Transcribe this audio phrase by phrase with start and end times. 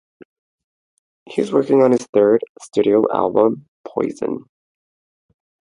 [1.29, 4.45] He is working on his third studio album, "Poison".